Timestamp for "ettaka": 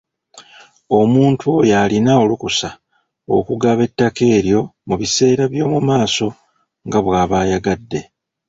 3.87-4.21